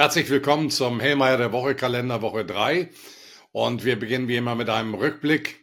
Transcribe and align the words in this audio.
Herzlich 0.00 0.30
willkommen 0.30 0.70
zum 0.70 0.98
Hellmeier 0.98 1.36
der 1.36 1.52
Woche 1.52 1.74
Kalender 1.74 2.22
Woche 2.22 2.46
3 2.46 2.88
und 3.52 3.84
wir 3.84 3.98
beginnen 3.98 4.28
wie 4.28 4.36
immer 4.36 4.54
mit 4.54 4.70
einem 4.70 4.94
Rückblick. 4.94 5.60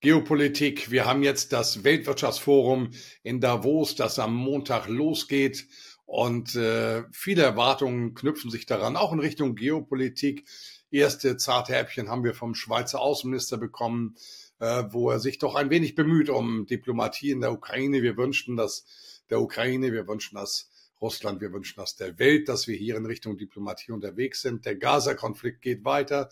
Geopolitik. 0.00 0.90
Wir 0.90 1.04
haben 1.04 1.22
jetzt 1.22 1.52
das 1.52 1.84
Weltwirtschaftsforum 1.84 2.92
in 3.22 3.42
Davos, 3.42 3.94
das 3.94 4.18
am 4.18 4.34
Montag 4.34 4.88
losgeht 4.88 5.68
und 6.06 6.54
äh, 6.54 7.02
viele 7.12 7.42
Erwartungen 7.42 8.14
knüpfen 8.14 8.50
sich 8.50 8.64
daran, 8.64 8.96
auch 8.96 9.12
in 9.12 9.20
Richtung 9.20 9.54
Geopolitik. 9.54 10.48
Erste 10.90 11.36
zarte 11.36 11.74
Häppchen 11.74 12.08
haben 12.08 12.24
wir 12.24 12.32
vom 12.32 12.54
Schweizer 12.54 13.02
Außenminister 13.02 13.58
bekommen, 13.58 14.16
äh, 14.60 14.84
wo 14.88 15.10
er 15.10 15.20
sich 15.20 15.38
doch 15.38 15.56
ein 15.56 15.68
wenig 15.68 15.94
bemüht 15.94 16.30
um 16.30 16.64
Diplomatie 16.64 17.32
in 17.32 17.42
der 17.42 17.52
Ukraine. 17.52 18.00
Wir 18.00 18.16
wünschten 18.16 18.56
das 18.56 18.86
der 19.28 19.42
Ukraine, 19.42 19.92
wir 19.92 20.08
wünschen 20.08 20.36
das 20.36 20.70
Russland. 21.04 21.42
Wir 21.42 21.52
wünschen 21.52 21.74
das 21.76 21.96
der 21.96 22.18
Welt, 22.18 22.48
dass 22.48 22.66
wir 22.66 22.76
hier 22.76 22.96
in 22.96 23.04
Richtung 23.04 23.36
Diplomatie 23.36 23.92
unterwegs 23.92 24.40
sind. 24.40 24.64
Der 24.64 24.76
Gaza-Konflikt 24.76 25.60
geht 25.60 25.84
weiter. 25.84 26.30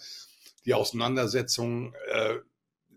Die 0.65 0.73
Auseinandersetzung 0.73 1.95
äh, 2.11 2.37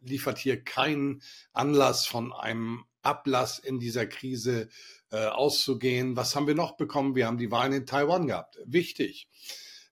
liefert 0.02 0.38
hier 0.38 0.64
keinen 0.64 1.22
Anlass 1.52 2.08
von 2.08 2.32
einem 2.32 2.86
Ablass 3.02 3.60
in 3.60 3.80
dieser 3.80 4.06
Krise 4.06 4.70
äh, 5.12 5.26
auszugehen. 5.26 6.16
Was 6.16 6.34
haben 6.34 6.48
wir 6.48 6.56
noch 6.56 6.78
bekommen? 6.78 7.14
Wir 7.14 7.28
haben 7.28 7.38
die 7.38 7.52
Wahlen 7.52 7.74
in 7.74 7.86
Taiwan 7.86 8.28
gehabt. 8.28 8.58
Wichtig. 8.66 9.28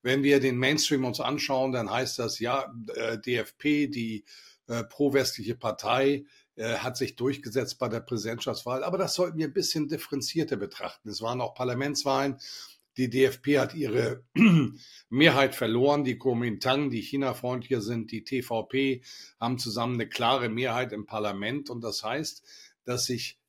Wenn 0.01 0.23
wir 0.23 0.39
den 0.39 0.57
Mainstream 0.57 1.03
uns 1.03 1.19
anschauen, 1.19 1.73
dann 1.73 1.91
heißt 1.91 2.17
das 2.17 2.39
ja, 2.39 2.73
äh, 2.95 3.17
DFP, 3.17 3.87
die 3.87 4.23
äh, 4.67 4.85
pro-westliche 4.85 5.55
Partei, 5.55 6.23
äh, 6.55 6.75
hat 6.75 6.97
sich 6.97 7.15
durchgesetzt 7.15 7.79
bei 7.79 7.89
der 7.89 7.99
Präsidentschaftswahl. 7.99 8.83
Aber 8.83 8.97
das 8.97 9.15
sollten 9.15 9.37
wir 9.37 9.47
ein 9.47 9.53
bisschen 9.53 9.87
differenzierter 9.87 10.55
betrachten. 10.55 11.09
Es 11.09 11.21
waren 11.21 11.41
auch 11.41 11.55
Parlamentswahlen. 11.55 12.37
Die 12.97 13.09
DFP 13.09 13.57
hat 13.57 13.73
ihre 13.73 14.23
Mehrheit 15.09 15.55
verloren. 15.55 16.03
Die 16.03 16.17
Kuomintang, 16.17 16.91
die 16.91 17.01
China-freundlicher 17.01 17.81
sind, 17.81 18.11
die 18.11 18.23
TVP 18.23 19.01
haben 19.39 19.57
zusammen 19.57 19.95
eine 19.95 20.07
klare 20.07 20.49
Mehrheit 20.49 20.91
im 20.91 21.05
Parlament. 21.07 21.69
Und 21.71 21.83
das 21.83 22.03
heißt, 22.03 22.43
dass 22.85 23.05
sich 23.05 23.39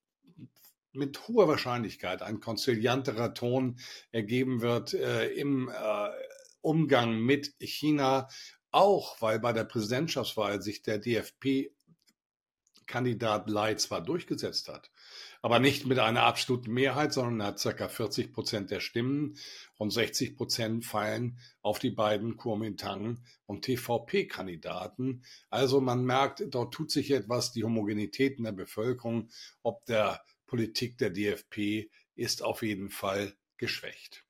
mit 0.92 1.28
hoher 1.28 1.48
Wahrscheinlichkeit 1.48 2.22
ein 2.22 2.40
konzilianterer 2.40 3.34
Ton 3.34 3.78
ergeben 4.12 4.62
wird 4.62 4.94
äh, 4.94 5.26
im 5.28 5.68
äh, 5.68 6.08
Umgang 6.60 7.18
mit 7.18 7.54
China, 7.58 8.28
auch 8.70 9.20
weil 9.20 9.40
bei 9.40 9.52
der 9.52 9.64
Präsidentschaftswahl 9.64 10.62
sich 10.62 10.82
der 10.82 10.98
DFP 10.98 11.72
Kandidat 12.86 13.48
Lai 13.48 13.74
zwar 13.74 14.00
durchgesetzt 14.00 14.68
hat, 14.68 14.90
aber 15.42 15.58
nicht 15.58 15.86
mit 15.86 15.98
einer 15.98 16.22
absoluten 16.22 16.72
Mehrheit, 16.72 17.12
sondern 17.12 17.40
er 17.40 17.46
hat 17.48 17.58
circa 17.58 17.88
40 17.88 18.32
Prozent 18.32 18.70
der 18.70 18.80
Stimmen 18.80 19.36
und 19.76 19.90
60 19.90 20.36
Prozent 20.36 20.84
fallen 20.84 21.38
auf 21.62 21.78
die 21.78 21.90
beiden 21.90 22.36
Kuomintang 22.36 23.18
und 23.46 23.64
TVP-Kandidaten. 23.64 25.22
Also 25.50 25.80
man 25.80 26.04
merkt, 26.04 26.44
dort 26.48 26.72
tut 26.72 26.90
sich 26.90 27.10
etwas, 27.10 27.52
die 27.52 27.64
Homogenität 27.64 28.38
in 28.38 28.44
der 28.44 28.52
Bevölkerung, 28.52 29.28
ob 29.62 29.84
der 29.86 30.22
Politik 30.46 30.98
der 30.98 31.10
DFP 31.10 31.90
ist 32.14 32.42
auf 32.42 32.62
jeden 32.62 32.90
Fall 32.90 33.34
geschwächt. 33.56 34.24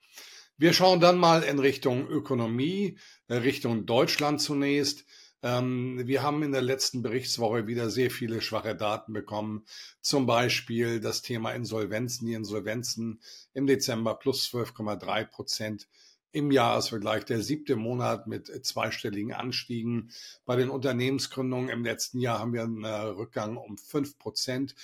Wir 0.57 0.73
schauen 0.73 1.01
dann 1.01 1.19
mal 1.19 1.43
in 1.43 1.59
Richtung 1.59 2.09
Ökonomie, 2.09 2.97
Richtung 3.29 3.87
Deutschland 3.87 4.41
zunächst. 4.41 5.05
Ähm, 5.45 6.01
wir 6.07 6.23
haben 6.23 6.43
in 6.43 6.53
der 6.53 6.63
letzten 6.63 7.03
Berichtswoche 7.03 7.67
wieder 7.67 7.91
sehr 7.91 8.11
viele 8.11 8.41
schwache 8.41 8.75
Daten 8.75 9.13
bekommen. 9.13 9.67
Zum 10.01 10.25
Beispiel 10.25 11.01
das 11.01 11.21
Thema 11.21 11.53
Insolvenzen. 11.53 12.27
Die 12.27 12.33
Insolvenzen 12.33 13.21
im 13.53 13.67
Dezember 13.67 14.15
plus 14.15 14.51
12,3 14.51 15.27
Prozent 15.27 15.87
im 16.35 16.51
Jahresvergleich 16.51 17.25
der 17.25 17.41
siebte 17.41 17.77
Monat 17.77 18.27
mit 18.27 18.49
zweistelligen 18.67 19.33
Anstiegen. 19.33 20.11
Bei 20.45 20.57
den 20.57 20.69
Unternehmensgründungen 20.69 21.69
im 21.69 21.85
letzten 21.85 22.19
Jahr 22.19 22.41
haben 22.41 22.53
wir 22.53 22.65
einen 22.65 22.85
Rückgang 22.85 23.57
um 23.57 23.79
fünf 23.79 24.19
Prozent. 24.19 24.75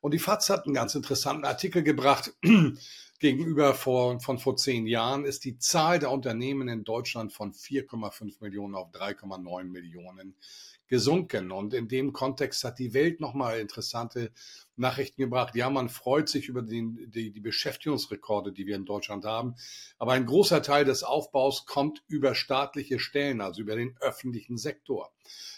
Und 0.00 0.14
die 0.14 0.18
FAZ 0.18 0.48
hat 0.48 0.64
einen 0.64 0.74
ganz 0.74 0.94
interessanten 0.94 1.44
Artikel 1.44 1.82
gebracht 1.82 2.32
gegenüber 3.20 3.74
vor, 3.74 4.18
von 4.20 4.38
vor 4.38 4.56
zehn 4.56 4.86
Jahren 4.86 5.26
ist 5.26 5.44
die 5.44 5.58
Zahl 5.58 5.98
der 5.98 6.10
Unternehmen 6.10 6.68
in 6.68 6.84
Deutschland 6.84 7.32
von 7.32 7.52
4,5 7.52 8.36
Millionen 8.40 8.74
auf 8.74 8.90
3,9 8.92 9.64
Millionen 9.64 10.34
gesunken. 10.88 11.50
Und 11.50 11.74
in 11.74 11.88
dem 11.88 12.12
Kontext 12.12 12.64
hat 12.64 12.78
die 12.78 12.94
Welt 12.94 13.20
nochmal 13.20 13.60
interessante 13.60 14.30
Nachrichten 14.76 15.22
gebracht. 15.22 15.54
Ja, 15.54 15.70
man 15.70 15.88
freut 15.88 16.28
sich 16.28 16.48
über 16.48 16.62
den, 16.62 17.10
die, 17.10 17.30
die 17.30 17.40
Beschäftigungsrekorde, 17.40 18.52
die 18.52 18.66
wir 18.66 18.76
in 18.76 18.84
Deutschland 18.84 19.24
haben. 19.24 19.54
Aber 19.98 20.12
ein 20.12 20.26
großer 20.26 20.62
Teil 20.62 20.84
des 20.84 21.02
Aufbaus 21.02 21.66
kommt 21.66 22.02
über 22.08 22.34
staatliche 22.34 22.98
Stellen, 22.98 23.40
also 23.40 23.62
über 23.62 23.76
den 23.76 23.96
öffentlichen 24.00 24.58
Sektor. 24.58 25.12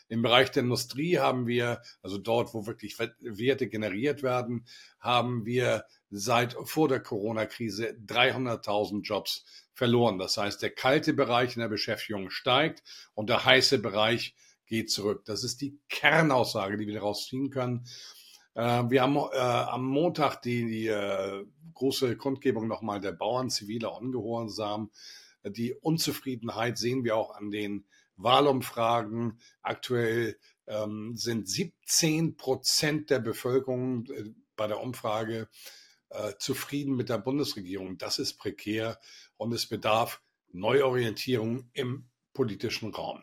Im 0.08 0.22
Bereich 0.22 0.50
der 0.52 0.62
Industrie 0.62 1.18
haben 1.18 1.46
wir, 1.46 1.82
also 2.02 2.18
dort, 2.18 2.54
wo 2.54 2.66
wirklich 2.66 2.98
Werte 2.98 3.68
generiert 3.68 4.22
werden, 4.22 4.66
haben 5.00 5.44
wir 5.44 5.84
seit 6.10 6.54
vor 6.64 6.88
der 6.88 7.00
Corona-Krise 7.00 7.96
300.000 8.06 9.02
Jobs 9.02 9.44
verloren. 9.72 10.18
Das 10.18 10.36
heißt, 10.36 10.62
der 10.62 10.70
kalte 10.70 11.12
Bereich 11.12 11.56
in 11.56 11.60
der 11.60 11.68
Beschäftigung 11.68 12.30
steigt 12.30 12.82
und 13.14 13.28
der 13.28 13.44
heiße 13.44 13.78
Bereich 13.78 14.34
geht 14.66 14.90
zurück. 14.90 15.24
Das 15.24 15.44
ist 15.44 15.60
die 15.60 15.78
Kernaussage, 15.88 16.76
die 16.76 16.86
wir 16.86 16.94
daraus 16.94 17.26
ziehen 17.26 17.50
können. 17.50 17.86
Äh, 18.54 18.84
wir 18.88 19.02
haben 19.02 19.16
äh, 19.16 19.38
am 19.38 19.86
Montag 19.86 20.42
die, 20.42 20.66
die 20.66 20.86
äh, 20.88 21.44
große 21.74 22.16
Kundgebung 22.16 22.68
nochmal 22.68 23.00
der 23.00 23.12
Bauern, 23.12 23.50
ziviler 23.50 23.96
Ungehorsam. 23.96 24.90
Die 25.44 25.74
Unzufriedenheit 25.74 26.78
sehen 26.78 27.04
wir 27.04 27.16
auch 27.16 27.34
an 27.34 27.50
den 27.50 27.86
Wahlumfragen. 28.16 29.40
Aktuell 29.62 30.38
ähm, 30.66 31.16
sind 31.16 31.48
17 31.48 32.36
Prozent 32.36 33.10
der 33.10 33.20
Bevölkerung 33.20 34.06
äh, 34.06 34.32
bei 34.56 34.66
der 34.66 34.80
Umfrage 34.80 35.48
äh, 36.10 36.32
zufrieden 36.38 36.96
mit 36.96 37.08
der 37.08 37.18
Bundesregierung. 37.18 37.98
Das 37.98 38.18
ist 38.18 38.34
prekär 38.38 38.98
und 39.36 39.52
es 39.52 39.66
bedarf 39.68 40.22
Neuorientierung 40.52 41.68
im 41.72 42.08
politischen 42.36 42.94
Raum. 42.94 43.22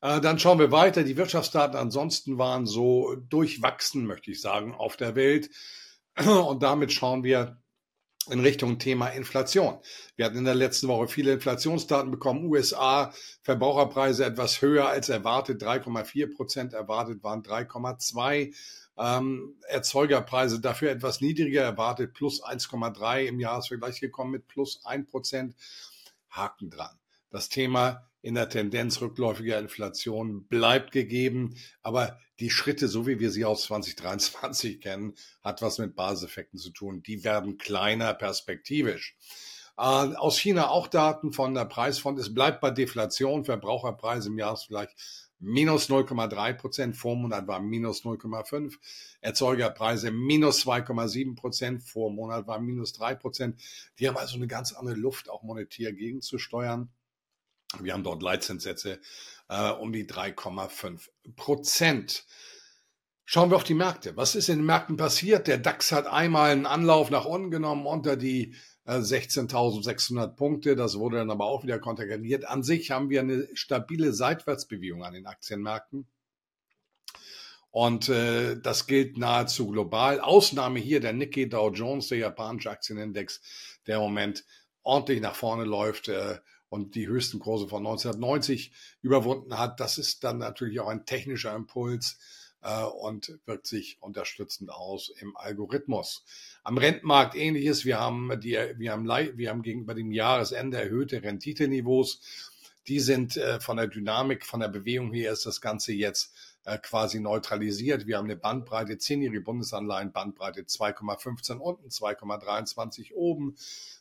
Äh, 0.00 0.20
dann 0.20 0.38
schauen 0.38 0.58
wir 0.58 0.72
weiter. 0.72 1.02
Die 1.02 1.16
Wirtschaftsdaten 1.16 1.76
ansonsten 1.76 2.38
waren 2.38 2.66
so 2.66 3.14
durchwachsen, 3.28 4.06
möchte 4.06 4.30
ich 4.30 4.40
sagen, 4.40 4.74
auf 4.74 4.96
der 4.96 5.16
Welt. 5.16 5.50
Und 6.16 6.62
damit 6.62 6.92
schauen 6.92 7.24
wir 7.24 7.58
in 8.30 8.40
Richtung 8.40 8.78
Thema 8.78 9.08
Inflation. 9.08 9.78
Wir 10.14 10.26
hatten 10.26 10.38
in 10.38 10.44
der 10.44 10.54
letzten 10.54 10.86
Woche 10.86 11.08
viele 11.08 11.32
Inflationsdaten 11.32 12.10
bekommen. 12.10 12.44
USA 12.44 13.12
Verbraucherpreise 13.42 14.24
etwas 14.24 14.62
höher 14.62 14.88
als 14.88 15.08
erwartet, 15.08 15.60
3,4 15.60 16.34
Prozent 16.34 16.72
erwartet 16.72 17.24
waren 17.24 17.42
3,2. 17.42 18.54
Ähm, 18.96 19.56
Erzeugerpreise 19.68 20.60
dafür 20.60 20.90
etwas 20.90 21.20
niedriger 21.20 21.62
erwartet, 21.62 22.12
plus 22.12 22.44
1,3 22.44 23.24
im 23.24 23.40
Jahresvergleich 23.40 24.00
gekommen 24.00 24.30
mit 24.30 24.46
plus 24.46 24.84
1 24.84 25.10
Prozent. 25.10 25.56
Haken 26.30 26.70
dran. 26.70 26.98
Das 27.30 27.48
Thema 27.48 28.08
in 28.22 28.34
der 28.34 28.48
Tendenz 28.48 29.00
rückläufiger 29.00 29.58
Inflation 29.58 30.46
bleibt 30.46 30.92
gegeben, 30.92 31.56
aber 31.82 32.18
die 32.40 32.50
Schritte, 32.50 32.88
so 32.88 33.06
wie 33.06 33.20
wir 33.20 33.30
sie 33.30 33.44
aus 33.44 33.64
2023 33.64 34.80
kennen, 34.80 35.14
hat 35.42 35.60
was 35.60 35.78
mit 35.78 35.94
Baseffekten 35.94 36.58
zu 36.58 36.70
tun. 36.70 37.02
Die 37.02 37.24
werden 37.24 37.58
kleiner 37.58 38.14
perspektivisch. 38.14 39.16
Äh, 39.76 39.82
aus 39.82 40.38
China 40.38 40.68
auch 40.68 40.86
Daten 40.86 41.32
von 41.32 41.54
der 41.54 41.64
Preisfront. 41.64 42.18
Es 42.18 42.32
bleibt 42.32 42.60
bei 42.60 42.70
Deflation. 42.70 43.44
Verbraucherpreise 43.44 44.28
im 44.28 44.38
Jahresvergleich 44.38 44.90
minus 45.42 45.88
0,3 45.88 46.54
Prozent, 46.54 46.96
Vormonat 46.96 47.48
war 47.48 47.60
minus 47.60 48.04
0,5, 48.04 48.78
Erzeugerpreise 49.20 50.12
minus 50.12 50.64
2,7 50.64 51.34
Prozent, 51.34 51.82
Vormonat 51.82 52.46
war 52.46 52.60
minus 52.60 52.92
3 52.92 53.16
Prozent. 53.16 53.60
Die 53.98 54.08
haben 54.08 54.16
also 54.16 54.36
eine 54.36 54.46
ganz 54.46 54.72
andere 54.72 54.94
Luft, 54.94 55.28
auch 55.28 55.42
monetär 55.42 55.92
gegenzusteuern. 55.92 56.90
Wir 57.80 57.92
haben 57.92 58.04
dort 58.04 58.22
Leitzinssätze 58.22 59.00
äh, 59.48 59.70
um 59.70 59.92
die 59.92 60.06
3,5 60.06 61.08
Prozent. 61.36 62.26
Schauen 63.24 63.50
wir 63.50 63.56
auf 63.56 63.64
die 63.64 63.74
Märkte. 63.74 64.16
Was 64.16 64.34
ist 64.34 64.48
in 64.48 64.58
den 64.58 64.66
Märkten 64.66 64.96
passiert? 64.96 65.46
Der 65.46 65.58
DAX 65.58 65.92
hat 65.92 66.06
einmal 66.06 66.50
einen 66.50 66.66
Anlauf 66.66 67.10
nach 67.10 67.24
unten 67.24 67.50
genommen 67.50 67.86
unter 67.86 68.16
die 68.16 68.54
äh, 68.84 68.96
16.600 68.96 70.34
Punkte. 70.34 70.76
Das 70.76 70.98
wurde 70.98 71.18
dann 71.18 71.30
aber 71.30 71.46
auch 71.46 71.62
wieder 71.62 71.78
konterkariert. 71.78 72.46
An 72.46 72.62
sich 72.62 72.90
haben 72.90 73.10
wir 73.10 73.20
eine 73.20 73.48
stabile 73.54 74.12
Seitwärtsbewegung 74.12 75.04
an 75.04 75.14
den 75.14 75.26
Aktienmärkten. 75.26 76.06
Und 77.70 78.10
äh, 78.10 78.60
das 78.60 78.86
gilt 78.86 79.16
nahezu 79.16 79.68
global. 79.68 80.20
Ausnahme 80.20 80.78
hier 80.78 81.00
der 81.00 81.14
Nikkei 81.14 81.46
Dow 81.46 81.70
Jones, 81.70 82.08
der 82.08 82.18
japanische 82.18 82.70
Aktienindex, 82.70 83.40
der 83.86 83.96
im 83.96 84.02
Moment 84.02 84.44
ordentlich 84.82 85.22
nach 85.22 85.34
vorne 85.34 85.64
läuft. 85.64 86.08
Äh, 86.08 86.38
und 86.72 86.94
die 86.94 87.06
höchsten 87.06 87.38
Kurse 87.38 87.68
von 87.68 87.86
1990 87.86 88.72
überwunden 89.02 89.58
hat. 89.58 89.78
Das 89.78 89.98
ist 89.98 90.24
dann 90.24 90.38
natürlich 90.38 90.80
auch 90.80 90.88
ein 90.88 91.04
technischer 91.04 91.54
Impuls. 91.54 92.18
äh, 92.62 92.84
und 92.84 93.38
wirkt 93.44 93.66
sich 93.66 93.98
unterstützend 94.00 94.70
aus 94.70 95.12
im 95.20 95.36
Algorithmus. 95.36 96.24
Am 96.62 96.78
Rentenmarkt 96.78 97.34
ähnliches. 97.34 97.84
Wir 97.84 98.00
haben 98.00 98.40
die, 98.40 98.56
wir 98.76 98.92
haben, 98.92 99.06
wir 99.06 99.50
haben 99.50 99.62
gegenüber 99.62 99.94
dem 99.94 100.12
Jahresende 100.12 100.80
erhöhte 100.80 101.22
Renditeniveaus. 101.22 102.20
Die 102.86 103.00
sind 103.00 103.36
äh, 103.36 103.60
von 103.60 103.76
der 103.76 103.88
Dynamik, 103.88 104.46
von 104.46 104.60
der 104.60 104.68
Bewegung 104.68 105.12
her 105.12 105.32
ist 105.32 105.44
das 105.44 105.60
Ganze 105.60 105.92
jetzt 105.92 106.32
äh, 106.64 106.78
quasi 106.78 107.20
neutralisiert. 107.20 108.06
Wir 108.06 108.16
haben 108.16 108.24
eine 108.24 108.36
Bandbreite, 108.36 108.94
10-jährige 108.94 109.42
Bundesanleihen, 109.42 110.12
Bandbreite 110.12 110.62
2,15 110.62 111.58
unten, 111.58 111.88
2,23 111.88 113.12
oben. 113.12 113.56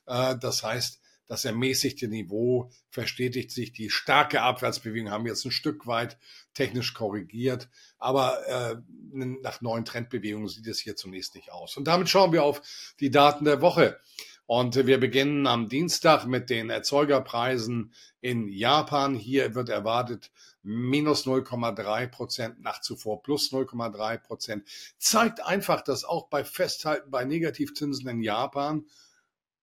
Das 0.06 0.64
heißt, 0.64 1.02
das 1.32 1.46
ermäßigte 1.46 2.10
Niveau 2.10 2.70
verstetigt 2.90 3.52
sich. 3.52 3.72
Die 3.72 3.90
starke 3.90 4.42
Abwärtsbewegung 4.42 5.12
haben 5.12 5.24
wir 5.24 5.32
jetzt 5.32 5.46
ein 5.46 5.52
Stück 5.52 5.88
weit 5.88 6.18
technisch 6.54 6.94
korrigiert, 6.94 7.70
aber 8.00 8.46
äh, 8.50 8.76
nach 9.14 9.62
neuen 9.62 9.86
Trendbewegungen 9.86 10.50
sieht 10.50 10.68
es 10.68 10.82
hier 10.82 10.98
zunächst 10.98 11.34
nicht 11.36 11.50
aus. 11.50 11.78
Und 11.78 11.86
damit 11.86 12.10
schauen 12.10 12.34
wir 12.34 12.44
auf 12.44 12.62
die 13.00 13.12
Daten 13.12 13.46
der 13.46 13.62
Woche. 13.62 13.98
Und 14.46 14.76
wir 14.76 15.00
beginnen 15.00 15.48
am 15.48 15.70
Dienstag 15.70 16.26
mit 16.26 16.50
den 16.50 16.70
Erzeugerpreisen 16.70 17.94
in 18.20 18.50
Japan. 18.50 19.16
Hier 19.16 19.56
wird 19.56 19.70
erwartet 19.70 20.32
minus 20.64 21.26
0,3 21.26 22.08
Prozent, 22.08 22.60
nach 22.60 22.82
zuvor 22.82 23.24
plus 23.24 23.54
0,3 23.54 24.18
Prozent. 24.18 24.68
Zeigt 24.98 25.42
einfach, 25.46 25.80
dass 25.82 26.04
auch 26.04 26.28
bei 26.28 26.44
Festhalten 26.44 27.10
bei 27.10 27.24
Negativzinsen 27.24 28.10
in 28.10 28.22
Japan 28.22 28.84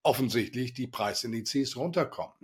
offensichtlich 0.08 0.72
die 0.72 0.87
Preisindizes 0.87 1.76
runterkommen. 1.76 2.34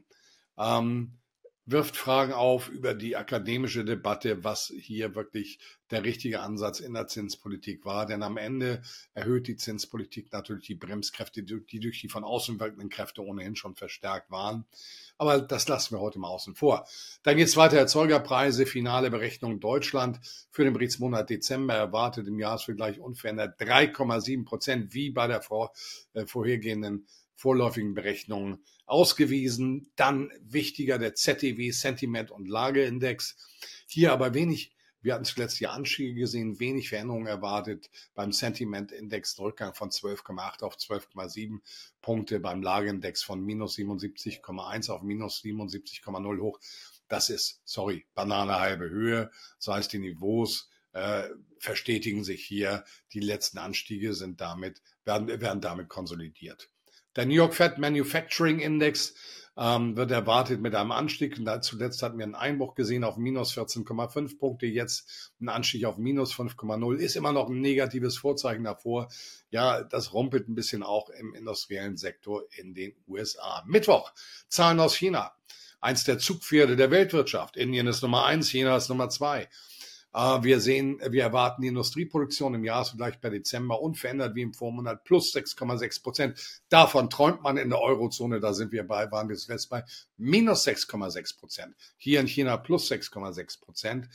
Ähm, 0.58 1.19
wirft 1.66 1.96
Fragen 1.96 2.32
auf 2.32 2.69
über 2.69 2.93
die 2.93 3.16
akademische 3.16 3.87
Debatte, 3.87 4.44
was 4.44 4.70
hier 4.76 5.14
wirklich 5.14 5.58
der 5.90 6.05
richtige 6.05 6.40
Ansatz 6.40 6.81
in 6.81 6.93
der 6.93 7.06
Zinspolitik 7.06 7.87
war. 7.87 8.05
Denn 8.05 8.22
am 8.22 8.37
Ende 8.37 8.82
erhöht 9.14 9.49
die 9.49 9.56
Zinspolitik 9.56 10.31
natürlich 10.31 10.66
die 10.66 10.75
Bremskräfte, 10.75 11.43
die 11.43 11.81
durch 11.81 12.00
die 12.00 12.08
von 12.08 12.22
außen 12.22 12.61
wirkenden 12.61 12.90
Kräfte 12.90 13.25
ohnehin 13.25 13.56
schon 13.56 13.76
verstärkt 13.76 14.31
waren. 14.31 14.66
Aber 15.16 15.40
das 15.40 15.66
lassen 15.66 15.94
wir 15.94 16.00
heute 16.00 16.19
mal 16.19 16.28
außen 16.28 16.55
vor. 16.55 16.87
Dann 17.22 17.37
geht 17.37 17.49
es 17.49 17.56
weiter. 17.56 17.78
Erzeugerpreise, 17.78 18.66
finale 18.66 19.11
Berechnung 19.11 19.58
Deutschland 19.58 20.20
für 20.50 20.64
den 20.64 20.75
Berichtsmonat 20.75 21.31
Dezember 21.31 21.75
erwartet 21.75 22.26
im 22.28 22.38
Jahresvergleich 22.38 23.00
unverändert 23.00 23.58
3,7 23.58 24.44
Prozent, 24.44 24.93
wie 24.93 25.11
bei 25.11 25.28
der 25.28 25.43
äh, 26.12 26.26
vorhergehenden 26.26 27.06
vorläufigen 27.37 27.95
Berechnungen 27.95 28.65
ausgewiesen. 28.87 29.91
Dann 29.97 30.31
wichtiger 30.41 30.99
der 30.99 31.15
ZTW 31.15 31.71
Sentiment 31.71 32.31
und 32.31 32.49
Lageindex. 32.49 33.37
Hier 33.87 34.13
aber 34.13 34.35
wenig 34.35 34.75
wir 35.05 35.13
hatten 35.13 35.27
zuletzt 35.27 35.61
die 35.61 35.67
Anstiege 35.67 36.15
gesehen, 36.15 36.59
wenig 36.61 36.89
Veränderungen 36.89 37.27
erwartet. 37.27 37.91
Beim 38.15 38.33
Sentiment-Index 38.33 39.39
Rückgang 39.39 39.75
von 39.75 39.91
12,8 39.91 40.63
auf 40.63 40.77
12,7 40.77 41.61
Punkte, 42.01 42.41
beim 42.41 42.63
Lageindex 42.63 43.23
von 43.23 43.45
minus 43.45 43.77
77,1 43.77 44.91
auf 44.91 45.03
minus 45.03 45.43
77,0 45.43 46.41
hoch. 46.41 46.59
Das 47.09 47.29
ist, 47.29 47.61
sorry, 47.67 48.07
Banane 48.15 48.59
halbe 48.59 48.89
Höhe. 48.89 49.31
Das 49.59 49.69
heißt, 49.69 49.93
die 49.93 49.99
Niveaus 49.99 50.71
äh, 50.93 51.29
verstetigen 51.59 52.25
sich 52.25 52.43
hier. 52.43 52.85
Die 53.13 53.21
letzten 53.21 53.59
Anstiege 53.59 54.15
sind 54.15 54.41
damit, 54.41 54.81
werden, 55.05 55.29
werden 55.29 55.61
damit 55.61 55.91
konsolidiert. 55.91 56.71
Der 57.16 57.26
New 57.26 57.34
York 57.34 57.55
Fed 57.55 57.78
Manufacturing 57.78 58.58
Index 58.58 59.14
ähm, 59.56 59.96
wird 59.96 60.11
erwartet 60.11 60.61
mit 60.61 60.75
einem 60.75 60.90
Anstieg. 60.90 61.40
Zuletzt 61.62 62.02
hatten 62.02 62.19
wir 62.19 62.25
einen 62.25 62.34
Einbruch 62.34 62.75
gesehen 62.75 63.05
auf 63.05 63.16
minus 63.16 63.56
14,5 63.56 64.38
Punkte, 64.38 64.66
jetzt 64.66 65.32
ein 65.40 65.49
Anstieg 65.49 65.84
auf 65.84 65.96
minus 65.96 66.34
5,0. 66.34 66.96
Ist 66.96 67.14
immer 67.16 67.32
noch 67.32 67.49
ein 67.49 67.61
negatives 67.61 68.19
Vorzeichen 68.19 68.64
davor. 68.64 69.08
Ja, 69.50 69.84
das 69.84 70.12
rumpelt 70.12 70.49
ein 70.49 70.56
bisschen 70.56 70.82
auch 70.82 71.08
im 71.11 71.34
industriellen 71.34 71.96
Sektor 71.96 72.44
in 72.56 72.75
den 72.75 72.94
USA. 73.06 73.62
Mittwoch, 73.66 74.12
Zahlen 74.49 74.81
aus 74.81 74.96
China. 74.96 75.32
Eins 75.81 76.05
der 76.05 76.19
Zugpferde 76.19 76.76
der 76.76 76.90
Weltwirtschaft. 76.90 77.56
Indien 77.56 77.87
ist 77.87 78.02
Nummer 78.02 78.25
eins, 78.25 78.49
China 78.49 78.76
ist 78.76 78.88
Nummer 78.88 79.11
zwei. 79.11 79.49
Ah, 80.16 80.44
wir 80.44 80.61
sehen, 80.61 81.00
wir 81.08 81.25
erwarten 81.25 81.62
die 81.62 81.66
Industrieproduktion 81.66 82.55
im 82.55 82.62
Jahresvergleich 82.62 83.20
per 83.20 83.31
Dezember 83.31 83.82
unverändert 83.82 84.37
wie 84.37 84.43
im 84.43 84.55
Vormonat 84.55 85.02
plus 85.02 85.34
6,6 85.34 86.05
Prozent. 86.05 86.62
Davon 86.69 87.11
träumt 87.11 87.43
man 87.43 87.56
in 87.56 87.69
der 87.69 87.81
Eurozone, 87.81 88.38
da 88.38 88.55
sind 88.55 88.70
wir 88.70 88.87
bei, 88.87 89.11
waren 89.11 89.28
wir 89.28 89.34
zuletzt 89.34 89.70
bei 89.70 89.82
minus 90.16 90.69
6,6 90.69 91.37
Prozent. 91.37 91.75
Hier 91.96 92.20
in 92.20 92.28
China 92.28 92.56
plus 92.58 92.88
6,6 92.93 93.61
Prozent. 93.61 94.08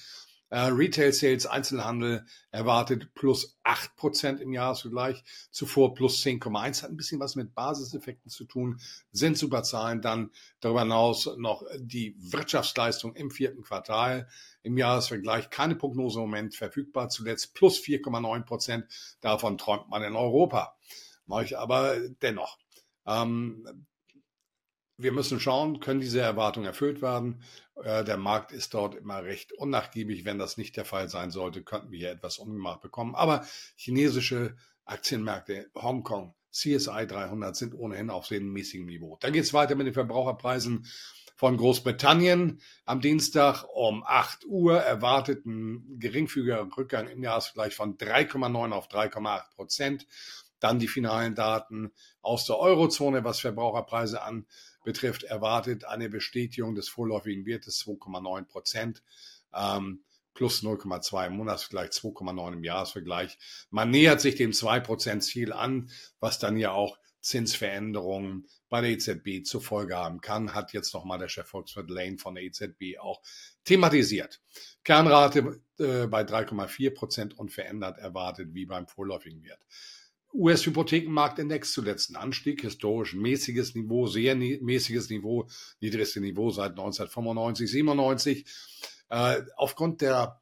Äh, 0.50 0.62
Retail 0.62 1.14
Sales, 1.14 1.46
Einzelhandel 1.46 2.26
erwartet 2.52 3.14
plus 3.14 3.58
8 3.64 3.96
Prozent 3.96 4.42
im 4.42 4.52
Jahresvergleich, 4.52 5.24
zuvor 5.52 5.94
plus 5.94 6.24
10,1, 6.24 6.84
hat 6.84 6.90
ein 6.90 6.98
bisschen 6.98 7.20
was 7.20 7.36
mit 7.36 7.54
Basiseffekten 7.54 8.32
zu 8.32 8.46
tun, 8.46 8.80
sind 9.12 9.38
super 9.38 9.64
Zahlen. 9.64 10.02
Dann 10.02 10.32
darüber 10.60 10.82
hinaus 10.82 11.30
noch 11.38 11.64
die 11.78 12.16
Wirtschaftsleistung 12.20 13.16
im 13.16 13.30
vierten 13.30 13.62
Quartal 13.62 14.28
im 14.64 14.78
Jahresvergleich. 14.78 15.50
Keine 15.52 15.76
Prognose 15.76 16.20
im 16.20 16.26
Moment 16.26 16.56
verfügbar, 16.56 17.10
zuletzt 17.10 17.54
plus 17.54 17.80
4,9 17.80 18.44
Prozent. 18.44 18.86
Davon 19.22 19.58
träumt 19.58 19.90
man 19.90 20.04
in 20.04 20.16
Europa. 20.16 20.76
Mache 21.28 21.46
ich 21.46 21.58
aber 21.58 21.96
dennoch. 22.22 22.58
Ähm, 23.06 23.86
wir 25.00 25.14
müssen 25.14 25.40
schauen, 25.40 25.80
können 25.80 26.02
diese 26.02 26.20
Erwartungen 26.20 26.66
erfüllt 26.66 27.02
werden. 27.02 27.42
Äh, 27.84 28.04
der 28.04 28.18
Markt 28.18 28.52
ist 28.52 28.74
dort 28.74 28.96
immer 28.96 29.24
recht 29.24 29.54
unnachgiebig. 29.54 30.26
Wenn 30.26 30.40
das 30.40 30.58
nicht 30.58 30.76
der 30.76 30.86
Fall 30.86 31.10
sein 31.10 31.32
sollte, 31.32 31.64
könnten 31.64 31.92
wir 31.92 32.00
hier 32.00 32.12
etwas 32.12 32.38
Ungemacht 32.38 32.82
bekommen. 32.82 33.16
Aber 33.16 33.46
chinesische 33.76 34.56
Aktienmärkte, 34.86 35.70
Hongkong, 35.76 36.36
CSI 36.52 37.06
300 37.08 37.56
sind 37.56 37.76
ohnehin 37.76 38.10
auf 38.10 38.28
sehr 38.28 38.42
mäßigem 38.42 38.88
Niveau. 38.88 39.18
Dann 39.22 39.34
geht 39.34 39.44
es 39.44 39.54
weiter 39.54 39.76
mit 39.76 39.88
den 39.88 39.94
Verbraucherpreisen 39.94 40.86
von 41.36 41.56
Großbritannien. 41.56 42.60
Am 42.86 43.00
Dienstag 43.00 43.64
um 43.74 44.04
8 44.06 44.46
Uhr 44.46 44.80
erwartet 44.80 45.46
ein 45.46 46.00
geringfügiger 46.00 46.68
Rückgang 46.76 47.08
im 47.08 47.24
Jahresvergleich 47.24 47.76
von 47.76 47.98
3,9 47.98 48.72
auf 48.72 48.90
3,8 48.90 49.56
Prozent. 49.56 50.08
Dann 50.60 50.80
die 50.80 50.90
finalen 50.90 51.36
Daten 51.36 51.94
aus 52.22 52.46
der 52.46 52.60
Eurozone, 52.60 53.24
was 53.24 53.40
Verbraucherpreise 53.40 54.22
an 54.22 54.46
betrifft, 54.84 55.24
erwartet 55.24 55.86
eine 55.86 56.10
Bestätigung 56.10 56.76
des 56.76 56.90
vorläufigen 56.90 57.46
Wertes 57.46 57.86
2,9 57.86 58.46
Prozent. 58.46 59.04
Ähm, 59.54 60.04
plus 60.34 60.64
0,2 60.64 61.28
im 61.28 61.38
Monatsvergleich, 61.38 61.90
2,9 61.90 62.54
im 62.54 62.64
Jahresvergleich. 62.64 63.38
Man 63.72 63.90
nähert 63.90 64.22
sich 64.22 64.36
dem 64.36 64.52
2%-Ziel 64.52 65.52
an, 65.52 65.90
was 66.20 66.40
dann 66.40 66.56
ja 66.56 66.72
auch 66.72 66.98
Zinsveränderungen 67.22 68.48
bei 68.70 68.82
der 68.82 68.92
EZB 68.92 69.44
zur 69.44 69.62
Folge 69.62 69.98
haben 69.98 70.22
kann, 70.22 70.54
hat 70.54 70.72
jetzt 70.74 70.94
nochmal 70.94 71.20
der 71.20 71.28
Chef 71.28 71.48
Volkswirt 71.48 71.90
Lane 71.90 72.18
von 72.18 72.36
der 72.36 72.44
EZB 72.46 73.00
auch 73.00 73.22
thematisiert. 73.66 74.42
Kernrate 74.84 75.62
äh, 75.80 76.08
bei 76.08 76.22
3,4 76.22 76.94
Prozent 76.94 77.38
unverändert 77.38 77.98
erwartet 77.98 78.54
wie 78.54 78.66
beim 78.66 78.88
vorläufigen 78.88 79.44
Wert. 79.44 79.66
US-Hypothekenmarktindex 80.34 81.74
zuletzt 81.74 82.12
ein 82.12 82.16
Anstieg, 82.16 82.62
historisch 82.62 83.16
mäßiges 83.16 83.76
Niveau, 83.76 84.08
sehr 84.08 84.36
mäßiges 84.36 85.10
Niveau, 85.10 85.48
niedrigstes 85.82 86.22
Niveau 86.22 86.50
seit 86.52 86.72
1995, 86.72 87.70
97. 87.70 88.46
Äh, 89.10 89.42
aufgrund 89.58 90.02
der, 90.02 90.40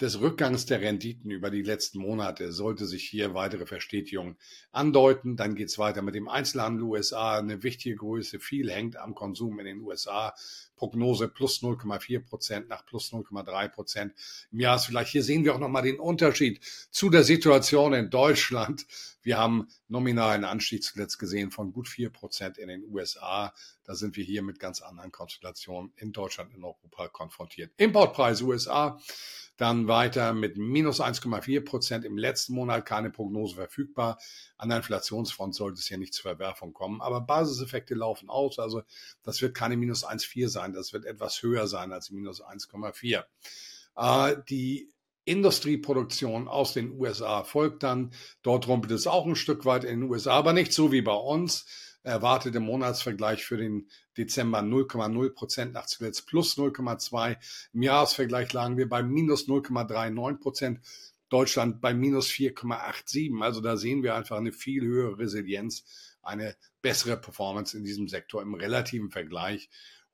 des 0.00 0.20
Rückgangs 0.20 0.66
der 0.66 0.80
Renditen 0.80 1.30
über 1.30 1.50
die 1.50 1.62
letzten 1.62 2.00
Monate 2.00 2.52
sollte 2.52 2.86
sich 2.86 3.04
hier 3.04 3.34
weitere 3.34 3.66
Verstetigung 3.66 4.36
andeuten. 4.72 5.36
Dann 5.36 5.54
geht's 5.54 5.78
weiter 5.78 6.02
mit 6.02 6.14
dem 6.14 6.28
Einzelhandel 6.28 6.84
USA, 6.84 7.38
eine 7.38 7.62
wichtige 7.62 7.96
Größe. 7.96 8.40
Viel 8.40 8.70
hängt 8.70 8.96
am 8.96 9.14
Konsum 9.14 9.58
in 9.60 9.66
den 9.66 9.80
USA. 9.82 10.34
Prognose 10.74 11.28
plus 11.28 11.62
0,4 11.62 12.20
Prozent 12.20 12.68
nach 12.70 12.86
plus 12.86 13.12
0,3 13.12 13.68
Prozent 13.68 14.14
im 14.50 14.60
Jahresvergleich. 14.60 15.10
Hier 15.10 15.22
sehen 15.22 15.44
wir 15.44 15.54
auch 15.54 15.60
nochmal 15.60 15.82
den 15.82 16.00
Unterschied 16.00 16.64
zu 16.90 17.10
der 17.10 17.22
Situation 17.22 17.92
in 17.92 18.08
Deutschland. 18.08 18.86
Wir 19.22 19.38
haben 19.38 19.68
nominalen 19.88 20.44
Anstieg 20.44 20.82
zuletzt 20.82 21.18
gesehen 21.18 21.50
von 21.50 21.72
gut 21.72 21.88
4 21.88 22.10
Prozent 22.10 22.58
in 22.58 22.68
den 22.68 22.84
USA. 22.84 23.54
Da 23.84 23.94
sind 23.94 24.16
wir 24.16 24.24
hier 24.24 24.42
mit 24.42 24.58
ganz 24.58 24.80
anderen 24.80 25.12
Konstellationen 25.12 25.92
in 25.96 26.12
Deutschland, 26.12 26.54
in 26.54 26.64
Europa 26.64 27.08
konfrontiert. 27.08 27.72
Importpreis 27.76 28.42
USA 28.42 28.98
dann 29.60 29.88
weiter 29.88 30.32
mit 30.32 30.56
minus 30.56 31.02
1,4 31.02 31.62
Prozent 31.62 32.04
im 32.06 32.16
letzten 32.16 32.54
Monat, 32.54 32.86
keine 32.86 33.10
Prognose 33.10 33.56
verfügbar. 33.56 34.18
An 34.56 34.70
der 34.70 34.78
Inflationsfront 34.78 35.54
sollte 35.54 35.78
es 35.78 35.86
hier 35.86 35.98
nicht 35.98 36.14
zur 36.14 36.22
Verwerfung 36.22 36.72
kommen. 36.72 37.02
Aber 37.02 37.20
Basiseffekte 37.20 37.94
laufen 37.94 38.30
aus. 38.30 38.58
Also 38.58 38.82
das 39.22 39.42
wird 39.42 39.54
keine 39.54 39.76
minus 39.76 40.02
1,4 40.06 40.48
sein. 40.48 40.72
Das 40.72 40.94
wird 40.94 41.04
etwas 41.04 41.42
höher 41.42 41.66
sein 41.66 41.92
als 41.92 42.10
minus 42.10 42.42
1,4. 42.42 43.24
Äh, 43.96 44.36
die 44.48 44.90
Industrieproduktion 45.30 46.48
aus 46.48 46.74
den 46.74 46.90
USA 46.92 47.44
folgt 47.44 47.84
dann. 47.84 48.12
Dort 48.42 48.66
rumpelt 48.66 48.92
es 48.92 49.06
auch 49.06 49.26
ein 49.26 49.36
Stück 49.36 49.64
weit 49.64 49.84
in 49.84 50.00
den 50.00 50.10
USA, 50.10 50.32
aber 50.32 50.52
nicht 50.52 50.72
so 50.72 50.90
wie 50.90 51.02
bei 51.02 51.14
uns 51.14 51.66
erwartete 52.02 52.60
Monatsvergleich 52.60 53.44
für 53.44 53.56
den 53.56 53.88
Dezember 54.16 54.60
0,0 54.60 55.30
Prozent, 55.30 55.72
nach 55.74 55.86
zuletzt 55.86 56.26
plus 56.26 56.56
0,2. 56.56 57.36
Im 57.72 57.82
Jahresvergleich 57.82 58.52
lagen 58.52 58.76
wir 58.76 58.88
bei 58.88 59.02
minus 59.02 59.46
0,39 59.46 60.40
Prozent. 60.40 60.80
Deutschland 61.28 61.80
bei 61.80 61.94
minus 61.94 62.28
4,87. 62.28 63.40
Also 63.40 63.60
da 63.60 63.76
sehen 63.76 64.02
wir 64.02 64.16
einfach 64.16 64.36
eine 64.36 64.52
viel 64.52 64.82
höhere 64.82 65.18
Resilienz, 65.18 66.16
eine 66.22 66.56
bessere 66.82 67.16
Performance 67.16 67.76
in 67.76 67.84
diesem 67.84 68.08
Sektor 68.08 68.42
im 68.42 68.54
relativen 68.54 69.10
Vergleich. 69.10 69.70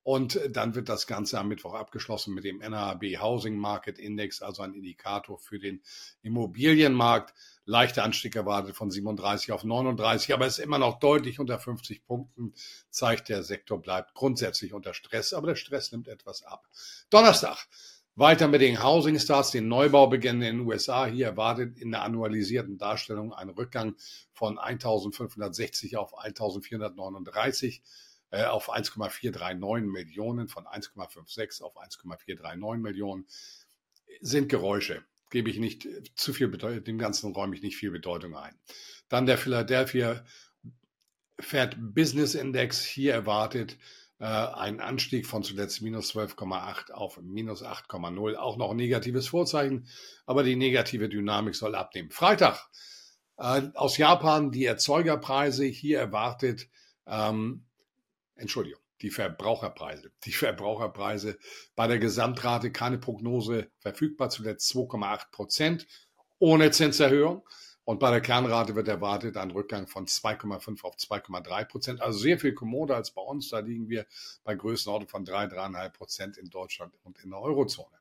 Und 0.06 0.38
dann 0.50 0.76
wird 0.76 0.88
das 0.88 1.08
Ganze 1.08 1.36
am 1.36 1.48
Mittwoch 1.48 1.74
abgeschlossen 1.74 2.32
mit 2.32 2.44
dem 2.44 2.58
NAB 2.58 3.18
Housing 3.20 3.56
Market 3.56 3.98
Index, 3.98 4.40
also 4.40 4.62
ein 4.62 4.72
Indikator 4.72 5.36
für 5.36 5.58
den 5.58 5.82
Immobilienmarkt. 6.22 7.34
Leichter 7.64 8.04
Anstieg 8.04 8.36
erwartet 8.36 8.76
von 8.76 8.92
37 8.92 9.50
auf 9.50 9.64
39, 9.64 10.32
aber 10.32 10.46
ist 10.46 10.60
immer 10.60 10.78
noch 10.78 11.00
deutlich 11.00 11.40
unter 11.40 11.58
50 11.58 12.04
Punkten, 12.04 12.54
zeigt 12.88 13.28
der 13.30 13.42
Sektor 13.42 13.82
bleibt 13.82 14.14
grundsätzlich 14.14 14.74
unter 14.74 14.94
Stress, 14.94 15.32
aber 15.32 15.48
der 15.48 15.56
Stress 15.56 15.90
nimmt 15.90 16.06
etwas 16.06 16.44
ab. 16.44 16.68
Donnerstag 17.10 17.66
weiter 18.14 18.46
mit 18.46 18.60
den 18.60 18.84
Housing 18.84 19.18
Starts, 19.18 19.50
den 19.50 19.66
Neubaubeginn 19.66 20.40
in 20.40 20.58
den 20.58 20.66
USA. 20.68 21.06
Hier 21.06 21.26
erwartet 21.26 21.78
in 21.78 21.90
der 21.90 22.02
annualisierten 22.02 22.78
Darstellung 22.78 23.32
ein 23.32 23.48
Rückgang 23.48 23.96
von 24.30 24.56
1560 24.56 25.96
auf 25.96 26.16
1439 26.16 27.78
äh, 27.78 28.15
auf 28.30 28.70
1,439 28.70 29.90
Millionen, 29.90 30.48
von 30.48 30.64
1,56 30.64 31.62
auf 31.62 31.76
1,439 31.76 32.82
Millionen, 32.82 33.26
sind 34.20 34.48
Geräusche 34.48 35.04
gebe 35.30 35.50
ich 35.50 35.58
nicht 35.58 35.88
zu 36.14 36.32
viel 36.32 36.48
Bedeutung, 36.48 36.84
dem 36.84 36.98
Ganzen 36.98 37.32
räume 37.32 37.56
ich 37.56 37.62
nicht 37.62 37.76
viel 37.76 37.90
Bedeutung 37.90 38.36
ein. 38.36 38.54
Dann 39.08 39.26
der 39.26 39.38
Philadelphia 39.38 40.24
Fed 41.38 41.76
Business 41.78 42.34
Index 42.34 42.82
hier 42.82 43.12
erwartet 43.12 43.76
äh, 44.18 44.24
einen 44.24 44.80
Anstieg 44.80 45.26
von 45.26 45.42
zuletzt 45.42 45.82
minus 45.82 46.14
12,8 46.14 46.92
auf 46.92 47.20
minus 47.20 47.62
8,0. 47.62 48.36
Auch 48.36 48.56
noch 48.56 48.72
negatives 48.72 49.28
Vorzeichen, 49.28 49.88
aber 50.24 50.42
die 50.42 50.56
negative 50.56 51.08
Dynamik 51.08 51.54
soll 51.54 51.74
abnehmen. 51.74 52.10
Freitag 52.10 52.70
äh, 53.36 53.62
aus 53.74 53.98
Japan 53.98 54.50
die 54.52 54.64
Erzeugerpreise 54.64 55.66
hier 55.66 55.98
erwartet, 55.98 56.68
ähm, 57.06 57.65
Entschuldigung, 58.36 58.80
die 59.00 59.10
Verbraucherpreise. 59.10 60.12
Die 60.24 60.32
Verbraucherpreise 60.32 61.38
bei 61.74 61.86
der 61.86 61.98
Gesamtrate 61.98 62.70
keine 62.70 62.98
Prognose 62.98 63.70
verfügbar, 63.80 64.30
zuletzt 64.30 64.70
2,8 64.74 65.30
Prozent 65.30 65.86
ohne 66.38 66.70
Zinserhöhung. 66.70 67.46
Und 67.84 68.00
bei 68.00 68.10
der 68.10 68.20
Kernrate 68.20 68.74
wird 68.74 68.88
erwartet 68.88 69.36
ein 69.36 69.52
Rückgang 69.52 69.86
von 69.86 70.06
2,5 70.06 70.82
auf 70.82 70.96
2,3 70.96 71.64
Prozent. 71.66 72.02
Also 72.02 72.18
sehr 72.18 72.38
viel 72.38 72.52
kommoder 72.52 72.96
als 72.96 73.12
bei 73.12 73.22
uns. 73.22 73.50
Da 73.50 73.60
liegen 73.60 73.88
wir 73.88 74.06
bei 74.42 74.56
Größenordnung 74.56 75.08
von 75.08 75.24
3, 75.24 75.44
3,5 75.44 75.90
Prozent 75.90 76.36
in 76.36 76.50
Deutschland 76.50 76.94
und 77.04 77.22
in 77.22 77.30
der 77.30 77.40
Eurozone. 77.40 77.96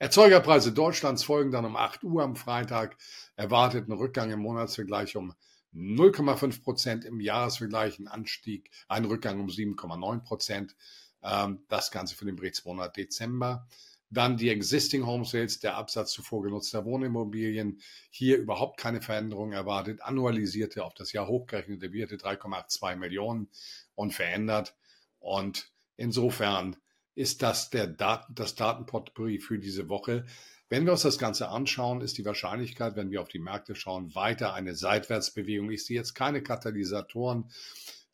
Erzeugerpreise 0.00 0.72
Deutschlands 0.72 1.22
folgen 1.22 1.52
dann 1.52 1.64
um 1.64 1.76
8 1.76 2.02
Uhr 2.02 2.24
am 2.24 2.34
Freitag. 2.34 2.96
Erwartet 3.36 3.88
ein 3.88 3.92
Rückgang 3.92 4.32
im 4.32 4.40
Monatsvergleich 4.40 5.14
um 5.14 5.34
0,5 5.74 6.62
Prozent 6.62 7.04
im 7.04 7.20
Jahresvergleich, 7.20 7.98
ein 7.98 8.08
Anstieg, 8.08 8.70
ein 8.88 9.04
Rückgang 9.04 9.40
um 9.40 9.48
7,9 9.48 10.20
Prozent. 10.20 10.76
Ähm, 11.22 11.64
das 11.68 11.90
Ganze 11.90 12.14
für 12.14 12.24
den 12.24 12.36
Berichtsmonat 12.36 12.96
Dezember. 12.96 13.66
Dann 14.10 14.36
die 14.36 14.50
Existing 14.50 15.06
Home 15.06 15.24
Sales, 15.24 15.60
der 15.60 15.76
Absatz 15.76 16.12
zuvor 16.12 16.42
genutzter 16.42 16.84
Wohnimmobilien. 16.84 17.80
Hier 18.10 18.36
überhaupt 18.36 18.78
keine 18.78 19.00
Veränderung 19.00 19.52
erwartet. 19.52 20.02
Annualisierte 20.02 20.84
auf 20.84 20.92
das 20.92 21.12
Jahr 21.12 21.28
hochgerechnete 21.28 21.92
Werte 21.94 22.16
3,82 22.16 22.96
Millionen 22.96 23.48
und 23.94 24.12
verändert. 24.12 24.76
Und 25.18 25.72
insofern 25.96 26.76
ist 27.14 27.42
das 27.42 27.70
der 27.70 27.86
Daten, 27.86 28.34
das 28.34 28.54
Datenportfolio 28.54 29.40
für 29.40 29.58
diese 29.58 29.88
Woche. 29.88 30.26
Wenn 30.72 30.86
wir 30.86 30.92
uns 30.92 31.02
das 31.02 31.18
Ganze 31.18 31.50
anschauen, 31.50 32.00
ist 32.00 32.16
die 32.16 32.24
Wahrscheinlichkeit, 32.24 32.96
wenn 32.96 33.10
wir 33.10 33.20
auf 33.20 33.28
die 33.28 33.38
Märkte 33.38 33.74
schauen, 33.74 34.14
weiter 34.14 34.54
eine 34.54 34.74
Seitwärtsbewegung. 34.74 35.70
Ich 35.70 35.84
sehe 35.84 35.98
jetzt 35.98 36.14
keine 36.14 36.42
Katalysatoren 36.42 37.50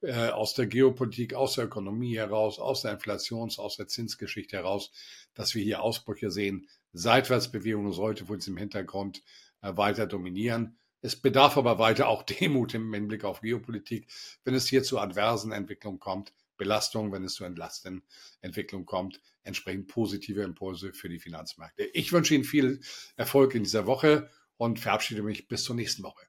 äh, 0.01 0.31
aus 0.31 0.55
der 0.55 0.67
Geopolitik, 0.67 1.35
aus 1.35 1.55
der 1.55 1.67
Ökonomie 1.67 2.17
heraus, 2.17 2.59
aus 2.59 2.83
der 2.83 2.91
Inflations-, 2.91 3.61
aus 3.61 3.77
der 3.77 3.87
Zinsgeschichte 3.87 4.57
heraus, 4.57 4.91
dass 5.35 5.55
wir 5.55 5.63
hier 5.63 5.83
Ausbrüche 5.83 6.33
sehen. 6.33 6.69
Seitwärtsbewegung 6.93 7.93
sollte 7.93 8.27
vor 8.27 8.39
diesem 8.39 8.57
Hintergrund 8.57 9.23
äh, 9.63 9.77
weiter 9.77 10.09
dominieren. 10.09 10.81
Es 11.01 11.15
bedarf 11.15 11.59
aber 11.59 11.79
weiter 11.79 12.09
auch 12.09 12.23
Demut 12.41 12.75
im 12.75 12.93
Hinblick 12.93 13.23
auf 13.23 13.41
Geopolitik. 13.41 14.09
Wenn 14.43 14.55
es 14.55 14.67
hier 14.67 14.83
zu 14.83 14.99
adversen 14.99 15.53
Entwicklungen 15.53 16.01
kommt, 16.01 16.33
Belastung, 16.59 17.13
wenn 17.13 17.25
es 17.25 17.35
zu 17.35 17.45
entlastenden 17.45 18.03
Entwicklung 18.43 18.85
kommt, 18.85 19.23
entsprechend 19.45 19.89
positive 19.89 20.43
Impulse 20.43 20.93
für 20.93 21.09
die 21.09 21.19
Finanzmärkte. 21.19 21.85
Ich 21.95 22.13
wünsche 22.13 22.35
Ihnen 22.35 22.45
viel 22.45 22.81
Erfolg 23.17 23.55
in 23.55 23.63
dieser 23.63 23.87
Woche 23.87 24.29
und 24.59 24.79
verabschiede 24.79 25.23
mich 25.23 25.49
bis 25.49 25.65
zur 25.65 25.77
nächsten 25.77 26.03
Woche. 26.03 26.27